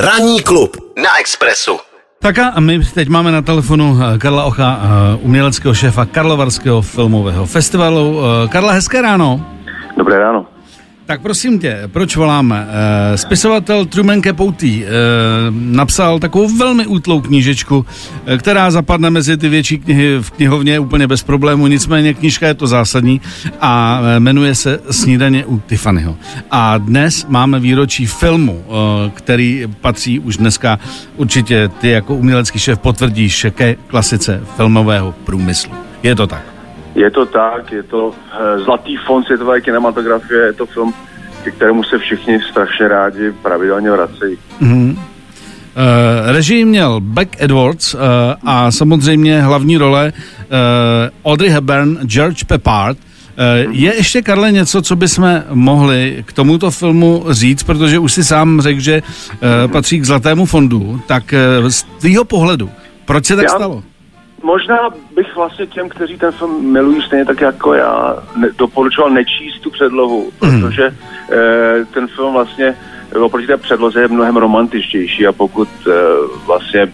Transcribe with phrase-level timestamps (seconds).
[0.00, 1.78] Ranní klub na Expressu.
[2.18, 7.46] Tak a my teď máme na telefonu eh, Karla Ocha, eh, uměleckého šéfa Karlovarského filmového
[7.46, 8.20] festivalu.
[8.20, 9.46] Eh, Karla, hezké ráno.
[9.96, 10.46] Dobré ráno.
[11.10, 12.66] Tak prosím tě, proč voláme?
[12.68, 14.86] Eh, Spisovatel Truman Capote eh,
[15.50, 17.86] napsal takovou velmi útlou knížečku,
[18.26, 22.54] eh, která zapadne mezi ty větší knihy v knihovně úplně bez problému, nicméně knížka je
[22.54, 23.20] to zásadní
[23.60, 26.16] a jmenuje se Snídaně u Tiffanyho.
[26.50, 30.78] A dnes máme výročí filmu, eh, který patří už dneska
[31.16, 35.72] určitě ty jako umělecký šéf potvrdíš ke klasice filmového průmyslu.
[36.02, 36.49] Je to tak?
[36.94, 40.94] Je to tak, je to eh, zlatý fond světové kinematografie, je to film,
[41.44, 44.38] ke kterému se všichni strašně rádi pravidelně vracejí.
[44.60, 48.00] Uh, režii měl Beck Edwards uh,
[48.44, 52.98] a samozřejmě hlavní role uh, Audrey Hepburn, George Peppard.
[52.98, 58.24] Uh, je ještě, Karle, něco, co bychom mohli k tomuto filmu říct, protože už si
[58.24, 62.70] sám řekl, že uh, patří k Zlatému fondu, tak uh, z tvýho pohledu,
[63.04, 63.82] proč se tak Já- stalo?
[64.42, 64.78] Možná
[65.14, 69.70] bych vlastně těm, kteří ten film milují stejně tak jako já, ne, doporučoval nečíst tu
[69.70, 70.94] předlohu, protože
[71.32, 72.76] eh, ten film vlastně
[73.20, 75.92] oproti té předloze je mnohem romantičtější a pokud eh,
[76.46, 76.92] vlastně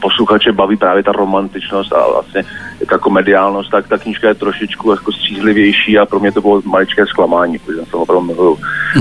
[0.00, 2.44] posluchače baví právě ta romantičnost a vlastně
[2.88, 7.06] ta komediálnost, tak ta knížka je trošičku jako střízlivější a pro mě to bylo maličké
[7.06, 8.58] zklamání, protože ten film opravdu miluju.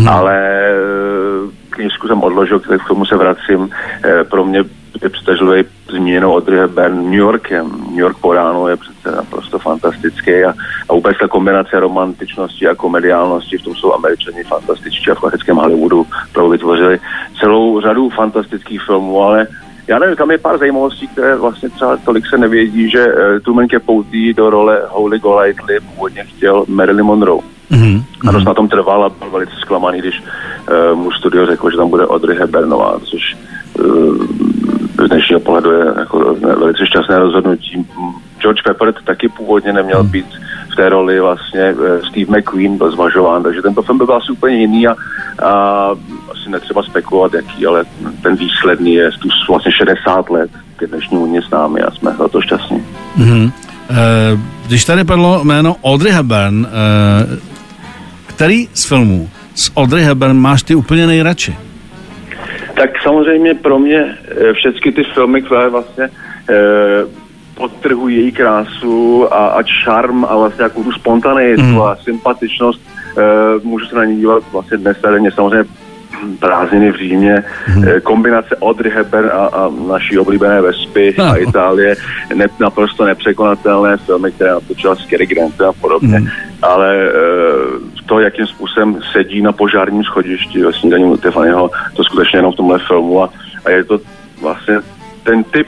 [0.09, 3.69] Ale eh, knížku jsem odložil, k tomu se vracím.
[4.03, 4.63] Eh, Pro mě
[5.03, 7.71] je přitažlivý zmíněnou Audrey Hepburn New Yorkem.
[7.89, 10.53] New York po ránu je přece naprosto fantastický a,
[10.89, 15.57] a vůbec ta kombinace romantičnosti a komediálnosti, v tom jsou američani fantastičtí a v klasickém
[15.57, 16.99] Hollywoodu opravdu vytvořili
[17.39, 19.47] celou řadu fantastických filmů, ale
[19.87, 23.67] já nevím, tam je pár zajímavostí, které vlastně třeba tolik se nevědí, že uh, Truman
[23.67, 27.41] Capote do role Holy Golightly původně chtěl Marilyn Monroe.
[27.71, 28.03] Mm-hmm.
[28.27, 31.77] A dost na tom trval a byl velice zklamaný, když uh, mu studio řeklo, že
[31.77, 33.37] tam bude Audrey Hepburnová, což
[33.79, 34.25] uh,
[35.05, 37.87] z dnešního pohledu je jako velice šťastné rozhodnutí.
[38.41, 40.25] George Pepper taky původně neměl být
[40.73, 44.31] v té roli vlastně uh, Steve McQueen byl zvažován, takže tento film by byl asi
[44.31, 44.95] úplně jiný a,
[45.43, 45.89] a
[46.31, 47.85] asi netřeba spekulovat jaký, ale
[48.23, 52.27] ten výsledný je tu vlastně 60 let ke dnešnímu dni s námi a jsme za
[52.27, 52.83] to šťastní.
[53.17, 53.51] Mm-hmm.
[53.89, 56.67] Uh, když tady padlo jméno Audrey Hepburn, uh,
[58.25, 61.57] který z filmů s Audrey Hepburn máš ty úplně nejradši?
[62.83, 66.03] Tak samozřejmě pro mě eh, všechny ty filmy, které vlastně
[66.49, 66.53] eh,
[67.55, 71.81] podtrhují její krásu a, a čarm a vlastně jako tu spontanitu Mhm.
[71.81, 72.81] a sympatičnost,
[73.17, 73.21] eh,
[73.63, 75.69] můžu se na ní dívat vlastně dnes a denně samozřejmě
[76.39, 77.87] prázdniny v Římě, Mhm.
[77.87, 81.31] eh, kombinace Audrey Hepburn a, a naší oblíbené Vespy Ano.
[81.31, 81.95] a Itálie,
[82.35, 86.27] ne, naprosto nepřekonatelné filmy, které natočila s Cary Grantem a podobně, Mhm.
[86.63, 87.13] Ale eh,
[88.05, 92.79] to, jakým způsobem sedí na požárním schodišti ve snídaní Tiffanyho, to skutečně jenom v tomhle
[92.87, 93.29] filmu a,
[93.65, 93.99] a je to
[94.41, 94.75] vlastně
[95.23, 95.67] ten typ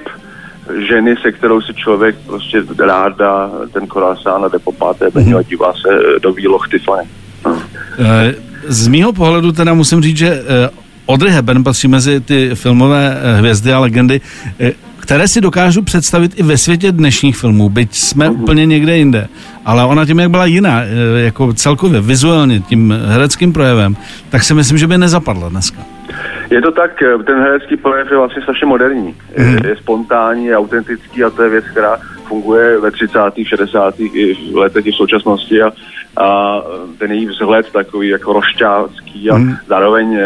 [0.88, 5.35] ženy, se kterou si člověk prostě rád dá ten korásán a jde po páté mm
[5.35, 7.09] a dívá se do výloh Tiffany.
[7.45, 7.57] No.
[8.00, 8.35] Eh,
[8.67, 10.44] Z mýho pohledu teda musím říct, že
[11.07, 14.22] Audrey Hepburn patří mezi ty filmové hvězdy a legendy,
[15.05, 19.27] které si dokážu představit i ve světě dnešních filmů, byť jsme úplně někde jinde.
[19.66, 23.95] Ale ona tím, jak byla jiná, eh, jako celkově, vizuálně, tím hereckým projevem,
[24.29, 25.81] tak si myslím, že by nezapadla dneska.
[26.49, 29.15] Je to tak, eh, ten herecký projev je vlastně strašně moderní.
[29.38, 29.57] Mhm.
[29.63, 33.99] Je, je spontánní, je autentický a to je věc, která funguje ve 30., 60.
[33.99, 35.71] i letech i v současnosti a,
[36.17, 36.61] a
[36.97, 39.57] ten její vzhled takový jako rošťácký a Mhm.
[39.67, 40.25] zároveň eh,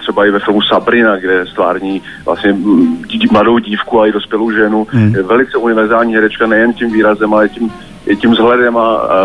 [0.00, 2.56] třeba i ve filmu Sabrina, kde stvární vlastně
[3.06, 4.86] dí, mladou dívku a i dospělou ženu.
[4.92, 5.14] Mhm.
[5.14, 7.72] Je velice univerzální herečka nejen tím výrazem, ale tím,
[8.06, 9.16] i tím vzhledem a, a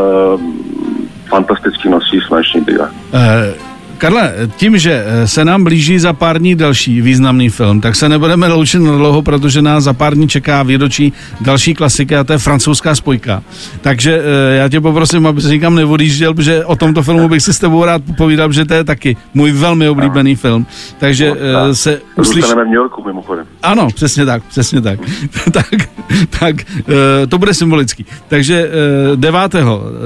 [1.28, 2.90] fantasticky nosí sluneční brýle.
[3.14, 7.96] Eh, Karle, tím, že eh, se nám blíží za pár dní další významný film, tak
[7.96, 12.24] se nebudeme loučit na dlouho, protože nás za pár dní čeká výročí další klasiky a
[12.24, 13.44] to je francouzská spojka.
[13.82, 17.54] Takže eh, já tě poprosím, aby se nikam neodjížděl, protože o tomto filmu bych si
[17.54, 20.66] s tebou rád povídal, že to je taky můj velmi oblíbený film.
[20.98, 21.34] Takže
[21.70, 22.42] eh, se uslyší...
[22.42, 23.46] Zůstaneme v New Yorku mimochodem.
[23.64, 25.00] Ano, přesně tak, přesně tak.
[25.52, 25.68] tak,
[26.40, 26.56] tak
[27.30, 28.06] to bude symbolický.
[28.28, 28.70] Takže
[29.14, 29.56] eh, 9.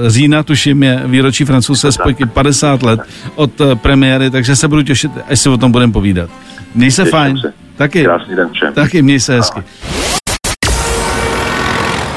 [0.06, 3.00] října, tuším, je výročí francouzské spojky 50 let
[3.34, 3.50] od
[3.82, 6.30] premiéry, takže se budu těšit, až si o tom budeme povídat.
[6.74, 7.38] Měj se fajn.
[7.38, 7.52] se.
[7.76, 8.74] Taky, Krásný den všem.
[8.74, 9.62] taky měj se hezky.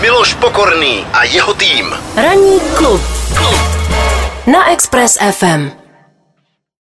[0.02, 1.86] Miloš Pokorný a jeho tým.
[2.16, 3.02] Ranní klub
[4.48, 5.83] na Express FM.